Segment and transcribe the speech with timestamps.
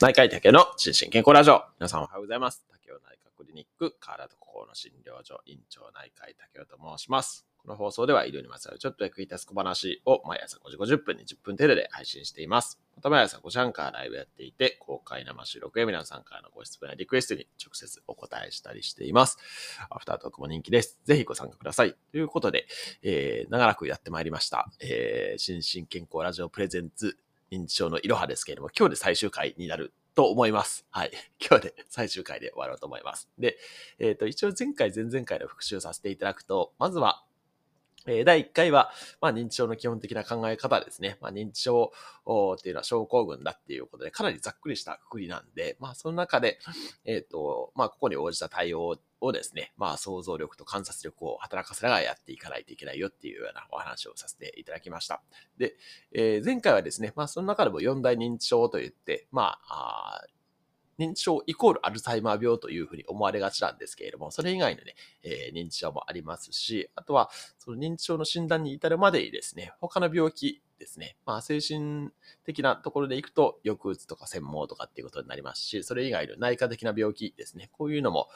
[0.00, 1.60] 内科医竹の心身健康ラジオ。
[1.80, 2.64] 皆さんおはようございます。
[2.70, 7.48] 竹尾内科クリニック、体と心の診療所、院長内科医竹尾と申します。
[7.56, 12.78] この放送では医療にまつわるちょっと役に立つ小話を毎朝5時50分に10分程度で配信しています。
[12.94, 19.36] また毎朝5時半からライブやっていて、公開生収録や皆さんからのご質問やリクエストに直接お答えしたりしています。
[19.90, 21.00] アフタートークも人気です。
[21.06, 21.96] ぜひご参加ください。
[22.12, 22.68] ということで、
[23.02, 24.70] えー、長らくやってまいりました。
[24.78, 27.18] えー、心身健康ラジオプレゼンツ
[27.50, 30.86] 認知症のいろはですけれども、今日で最終回になると思います。
[30.90, 31.12] はい。
[31.40, 33.28] 今日で最終回で終わろうと思います。
[33.38, 33.56] で、
[33.98, 37.24] えっ、ー、と、一応前回、前々回の復習させていただくと、まずは、
[38.08, 38.90] え第1回は、
[39.20, 41.18] まあ、認知症の基本的な考え方ですね。
[41.20, 41.92] まあ、認知症
[42.56, 46.58] っていうのは症候群だっていうことで、かなりざっくりしたくくりなんで、まあ、その中で、
[47.04, 55.22] えっ、ー、と、まあ、ここに応じた対応をですね、まあ、想像力と観察力を働かせながらやっていかないといけないよっていうようなお話をさせていただきました。
[55.56, 55.74] で、
[56.12, 60.24] えー、前回はですね、まあ、その中でも4大認知症といって、まあ、あ
[60.98, 72.10] 認知症イコールアルツハイマー病というふうに思われがちなんですけれども、それ以外のね、えー、認知症もありますし、あとは、その認知症の診断に至るまでにですね、他の病気ですね、まあ、精神
[72.44, 78.28] 的なところでいくと、抑うつとか専門とかっていうことになりますし、それ以外の内科的な病気ですね、こういうのも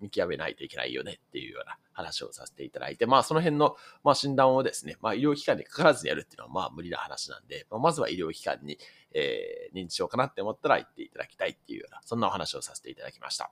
[0.00, 8.78] 見極めないといけないよねっていうような話をさせていただいて、まあ、その辺の、まあ、診断をですね、まあ、医療機関にかからずにやるっていうのは、まあ、無理な話なんで、まあ、まずは医療機関に、
[9.12, 13.50] えー、認知症かなって思ったら行っていただきたいっていうような、そんなお話をさせていただきました。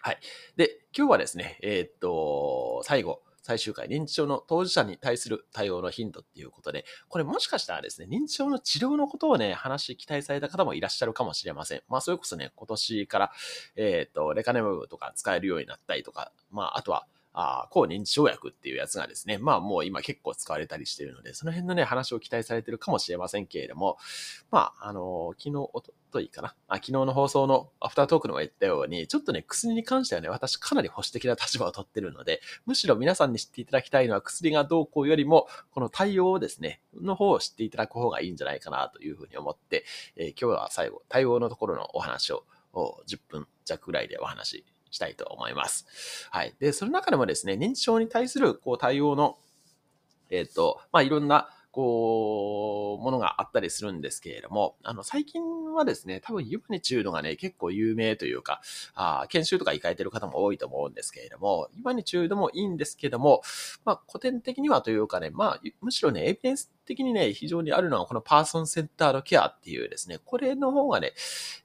[0.00, 0.18] はい。
[0.56, 11.82] で、今日はですね、えー、っと、最後、最終回、認知症の当事者に対する対応の頻度っていうことで、これもしかしたらですね、認知症の治療のことをね、話期待された方もいらっしゃるかもしれません。
[11.88, 13.32] まあ、それこそね、今年から、
[13.76, 17.06] えっ、ー、と、レカネムとか使えるようになったりとか、まあ、あとは、
[17.40, 23.96] あ抗認知症薬っていうやつがですね、まあもう今結構使われたりしているので、その辺のね、話を期待されてるかもしれませんけれども、
[24.50, 26.54] まあ、あの昨日、おとといかな？
[26.66, 39.84] あ、昨日の放送のアフタートークのも言ったように、ちょっとね、薬に関してはね、私かなり保守的な立場を取ってるので、むしろ皆さんに知っていただきたいのは薬がどうこうよりも、この対応をですね、の方を知っていただく方がいいんじゃないかなというふうに思って、
[40.16, 46.28] えー、今日は最後、対応のところのお話を10分弱ぐらいでお話したいと思います。
[46.30, 46.54] はい。
[46.58, 49.38] で、その中でもですね、認知症に対するこう対応の、
[50.30, 58.60] えっ、ー、と、まあ、いろんなこう、ものがあったりするんですけれども、あの、最近はですね、多分ユマニチュードがね、結構有名というか、
[58.96, 63.42] あ研修とか行かれてる方も多いと思うんですけれども、ユマニチュードもいいんですけども、
[63.84, 71.12] まあ、古典的にはというかね、まあ、むしろね、エビデンス的にね、非常にあるのは、このパーソンセンタードケアっていうですね、これの方がね、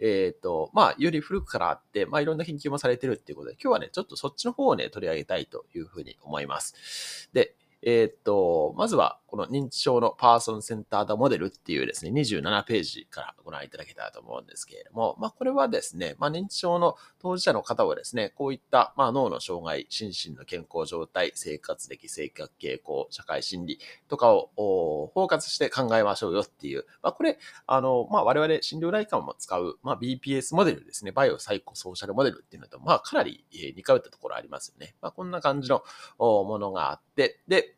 [0.00, 7.28] えっ、ー、と、まあ、より古くからあって、まあ、いろんな研究もされてるっていうことで、今日はね、ちょっとそっちの方をね、取り上げたいというふうに思います。
[7.32, 27.38] で、えー、っと、まずは、この認知症のパーソンセンタードモデルっていうですね、27ページからご覧いただけたらと思うんですけれども、まあ、これはですね、まあ、認知症の当事者の方はですね、こういった、まあ、脳の障害、心身の健康状態、生活歴、性格傾向、社会心理とかを包括して考えましょうよっていう、まあ、これ、
[27.68, 34.96] あの、まあ、我々診療内科も使う、まあ、BPS モデルですね、バイオサイコソーシャルモデルっていうのと、まあ、かなり似通ったところありますよね。
[35.00, 35.84] まあ、こんな感じの
[36.18, 37.76] ものがあって、で、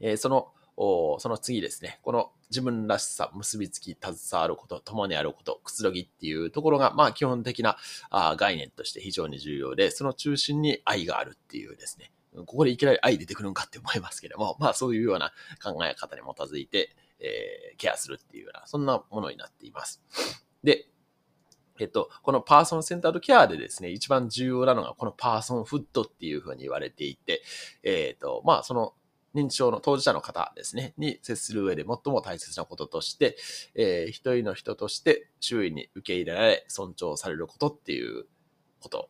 [0.00, 7.76] えー、その、その次ですね、この自分らしさ、結びつき、携わること、共にあること、くつろぎっていうところが、まあ基本的な
[8.08, 15.32] あ概念として非常に重要で、その中心に愛があるっていうですね、ここでいきなり愛出てくるんかって思いますけども、 まあそういうような
[15.62, 20.02] 考え方に基づいて、えー、ケアするっていうような、そんなものになっています。
[20.64, 20.88] で、
[21.78, 27.42] えっと、このパーソンセンタードケアでですね、一番重要なのがこのパーソンフッドっていうふうに言われていて、
[27.82, 28.94] えっ、と、まあその
[29.34, 33.36] 認知症の当事者の方ですね、に接する上で最も大切なこととして、
[33.74, 38.26] えー、一人の人として周囲に受け入れられ、尊重されることっていう
[38.80, 39.08] こと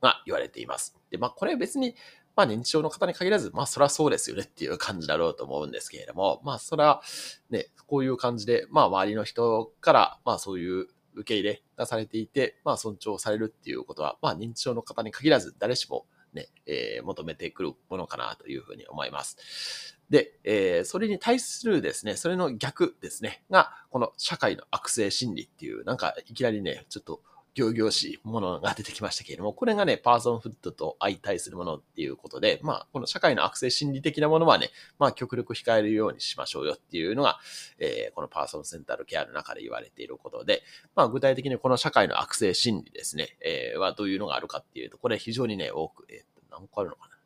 [0.00, 0.96] が言われています。
[1.10, 1.94] で、まあ、これ別に、
[2.36, 7.02] まあ、認知症の方に限らず、まあ、そりゃそうですよねっていう感じだろうと思うんですけれども、まあ、それは
[7.50, 19.96] ね、こういう感じで、まあ、周りの人から、まあ、そういう受け入れがされていて、まあ、尊重されるっていうことは、まあ、認知症の方に限らず、誰しもね、えー、求めてくるものかなというふうに思います。
[20.10, 27.22] で、えー、それに対するですね、それの逆ですね、が、この社会の悪性心理っていう、なんかいきなりね、ちょっと
[27.54, 37.38] 行々しいものが出てきましたけれども、これがね、パーソンフッドと相対するものっていうことで、まあ、この社会の悪性心理的なものはね、まあ、極力控えるようにしましょうよっていうのが、
[37.78, 40.62] えー、このパーソンセンタルケアの中で言われていることで、
[40.94, 47.16] まあ、具体的にこの社会の悪性心理ですね、えー、はどういうのがあるかっていうと、これ非常にね、多く、えー、何個あるのかな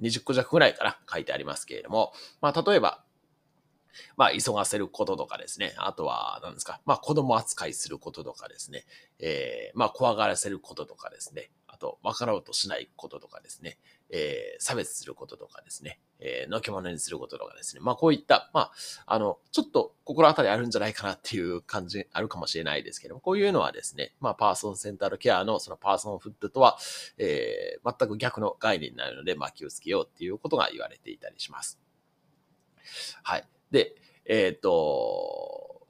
[0.00, 3.04] ？20個弱ぐらいから書いてありますけれども、まあ、例えば、
[4.16, 5.74] まあ、急がせることとかですね。
[5.76, 6.80] あとは、何ですか。
[6.84, 8.84] まあ、子供扱いすることとかですね。
[9.18, 11.50] えー、まあ、怖がらせることとかですね。
[11.66, 13.78] あと、分かろうとしないこととかですね。
[14.10, 16.00] えー、差別することとかですね。
[16.18, 17.80] えー、のけ者にすることとかですね。
[17.82, 18.72] まあ、こういった、まあ、
[19.06, 26.78] あの、ちょっと心当たりあるんじゃないかなっていう感じあるかもしれないですけども、こういうのはですね、まあ、パーソンセンタードケアのそのパーソンフットとは、
[27.18, 31.78] えー、全く逆の概念になるので、まあ、気をつけようっていうことが言われていたりします。
[33.22, 33.44] はい。
[33.70, 33.94] で、
[34.24, 35.86] えっ、ー、と、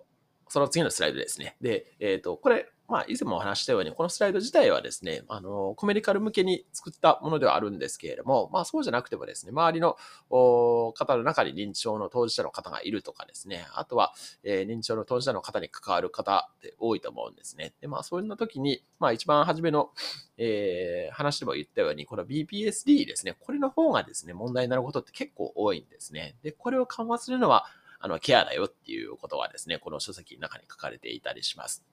[0.49, 1.57] その次のスライドですね。
[1.61, 9.97] で、えっ、ー、と、これ、まあ、以前もお話したように、このスライド自体はですね、あの、コメディカル向けに作ったものではあるんですけれども、まあ、そうじゃなくてもですね、周りの
[10.29, 17.75] 方の中に認知症の当事者の方がいるとかですね、あとは、えー、認知症の当事者の方に関わる方って多いと思うんですね。
[17.81, 19.91] で、まあ、そういう時に、まあ、一番初めの、
[20.37, 26.35] えー、話でも言ったように、この BPSD ですね、これの方がですね、問題になることって結構多いんですね。
[26.43, 27.67] で、これを緩和するのは、
[28.01, 31.85] あの、ケアだよっていうことはですね、この書籍の中に書かれていたりします。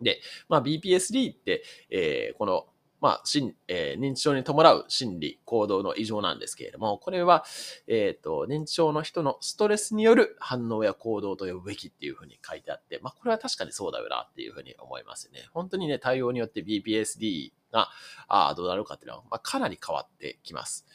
[0.00, 2.66] で、まあ、BPSD って、えー、この、
[3.00, 3.22] まあ、
[3.68, 7.44] えー、認知症に伴う心理、行動の異常なんですけれども、これは、
[7.86, 15.46] えっ、ー、と、認知症の人のストレスによる反応や行動と呼ぶべきっていうふうに書いてあって、まあ、これは確かにそうだよなっていうふうに思いますね。
[15.52, 17.90] 本当にね、対応によって BPSD が、
[18.28, 20.86] あどうなるかっていうのは、まあ、かなり変わってきます。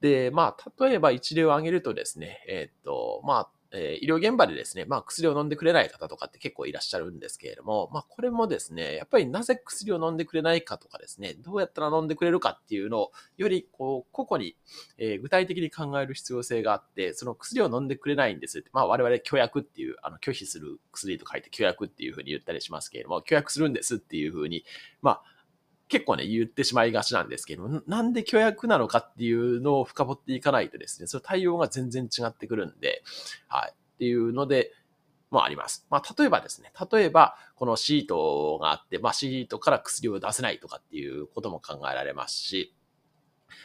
[0.00, 14.56] で、まあ、例えば一例を挙げるとですね、えっ、ー、と、まあ、えー、医療現場でですね、まあ薬を飲んでくれない方とかって結構いらっしゃるんですけれども、まあこれもですね、やっぱりなぜ薬を飲んでくれないかとかですね、どうやったら飲んでくれるかっていうのを、よりこう、個々に、
[14.98, 24.64] えー、具体的に考える必要性があって、その薬を飲んでくれないんですって、まあ我々拒約っていう、あの拒否する薬と書いて拒約っていうふうに言ったりしますけれども、拒約するんですっていうふうに、
[25.02, 25.22] まあ
[25.90, 33.02] 結構ね、言ってしまいがちなんですけど、なんで虚約なのかっていうのを深掘っていかないとですね、その対応が全然違ってくるんで、
[33.48, 33.72] はい。
[33.72, 34.72] っていうので、
[35.30, 35.86] もあります。
[35.90, 42.74] まあ、例えばですね、例えば、このシートがあって、まあ、シートから薬を出せないとかっていうことも考えられますし、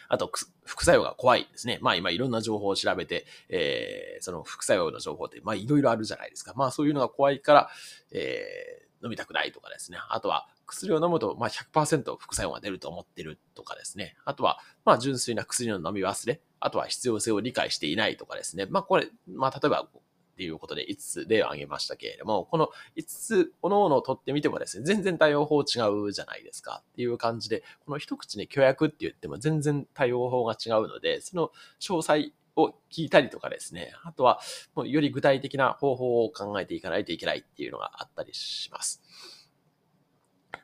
[0.08, 0.32] あと、
[0.64, 1.80] 副作用が怖いですね。
[1.82, 6.54] まあ今いろんな情報を調べて、えー、その副作用の情報って、まあいろいろあるじゃないですか。
[6.56, 7.70] まあそういうのが怖いから、
[8.12, 9.98] えー、飲みたくないとかですね。
[10.10, 14.16] あとは、薬を飲むと、まあ100%副作用が出ると思ってるとかですね。
[14.26, 16.42] あとは、まあ純粋な薬の飲み忘れ。
[16.60, 18.66] あとは必要性を理解していないとかですね。
[18.70, 19.88] まあこれ、まあ例えば
[20.36, 34.42] っていうことで5つ例を挙げましたけれども、この5つ、おのおのを取ってみてもですね、全然対応法違うじゃないですかっていう感じで、この一口に虚約って言っても全然対応法が違うので、その詳細を聞いたりとかですね、あとは、
[34.76, 39.02] より具体的な方法を考えていかないといけないっていうのがあったりします。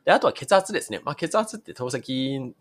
[0.04, 1.00] で、あとは血圧ですね。
[1.04, 2.52] まあ、血圧って透析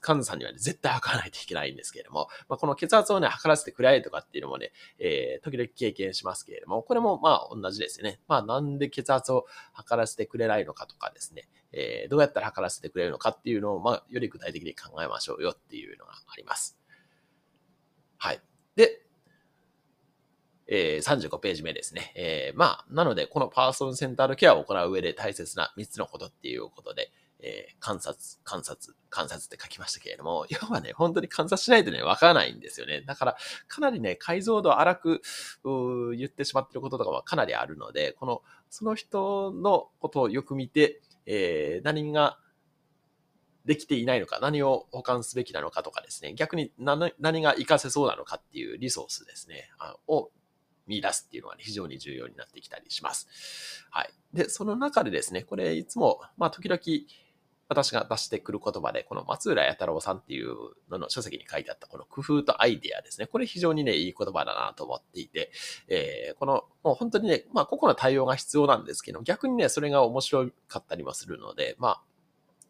[0.00, 8.20] 患者さんには、ね、絶対測らないといけないんですけれども、まあ、この血圧をね、測らせてくれとかっていうのもね、えー、時々経験しますけれども、これもまあ同じですよね。
[8.28, 16.78] まあ、なんで血圧を測らせてくれないのかとかですね、えー、どうやったら測らせてくれるのかっていうのを、まあ、より具体的に考えましょうよっていうのがあります。
[18.18, 18.40] はい。
[18.76, 19.05] で、
[20.68, 22.12] えー、35ページ目ですね。
[22.16, 33.02] えー、まあ、なので、このパーソンセンタードケアを行う上で大切な3つのことっていうことで、えー、観察、観察、観察って書きましたけれども、 要はね、本当に観察しないとね、わからないんですよね。
[33.02, 33.36] だから、
[33.68, 35.22] かなりね、解像度荒く
[36.16, 42.38] 言ってしまってることとかはかなりあるので、この、その人のことをよく見て、えー、何が
[43.66, 50.30] できていないのか、何を保管すべきなのかとかですね、逆に何が活かせそうなのかっていうリソースですね、あを
[50.86, 53.86] 見出すっていうのが、ね、非常に重要になってきたりします。
[53.90, 54.10] はい。
[54.32, 56.80] で、その中でですね、これいつも、まあ時々
[57.68, 60.54] 私が出してくる言葉で、この松浦弥太郎さんっていう
[60.88, 63.26] のの書籍に書いてあったこの工夫とアイディアですね。
[63.26, 65.50] これ非常にね、いい言葉だなと思っていて、
[65.88, 72.02] えー、この、もう本当にね、まあ個々の対応が必要なんですけど、逆にね、それが面白かったりもするので、まあ、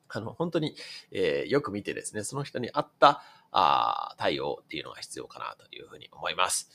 [0.08, 0.74] あの、本当に、
[1.10, 6.70] えー、よく見てですね、その人に合ったあ対応っていうのが必要かなというふうに思います。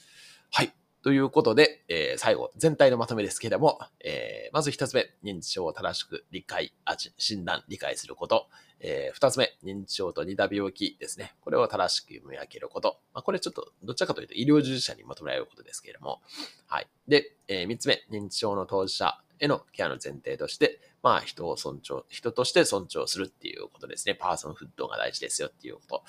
[0.51, 0.74] はい。
[1.03, 8.48] ということで、えー、最後、全体のまとめですけれども、えー、まず一つ目、認知症を正しく理解、あ診断、理解すること。
[8.84, 11.34] えー、二つ目、認知症と似た病気ですね。
[11.41, 13.00] これを正しく見分けること。
[13.13, 16.22] まあ、これちょっと、どちらかというと医療従事者に求められることですけれども。
[16.67, 16.88] はい。
[17.08, 24.13] で、えー、三つ目、認知症の当事者へのケアの前提として、まあ人を尊重、人として尊重するっていうことですね。
[24.13, 26.03] パーソンフットが大事ですよっていうこと。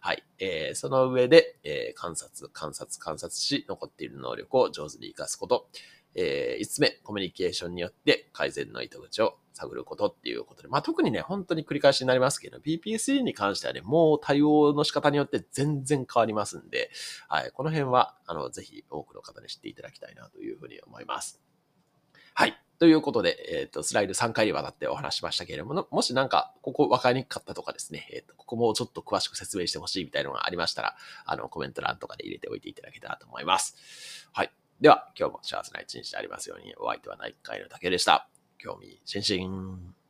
[0.00, 0.22] はい。
[0.38, 5.68] えー、その上で、えー、観察、観察、観察し、残っている能力を上手に活かすこと。
[6.14, 16.90] えー、5つ目、コミュニケーションによって改善の糸口を探ることっていうことで、まあ、特にね、本当に繰り返しになりますけど、PPSD に関してはね、もう対応の仕方によって全然変わりますんで、
[17.28, 21.40] はい、この辺は、あの、ぜひ多くの方に知っていただきたいなというふうに思います。
[22.34, 22.60] はい。
[22.84, 34.28] ということで、えっ、ー、と、スライド3回にわたってお話しましたけれども、もしなんか、ここ分かりにくかったとかですね、えっ、ー、と、ここもちょっと詳しく説明してほしいみたいなのがありましたら、あの、コメント欄とかで入れておいていただけたらと思います。
[34.34, 34.50] はい。
[34.82, 38.28] では、今日も幸せな一日でありますように、お相手は内科医の竹でした。
[38.58, 40.03] 興味津々。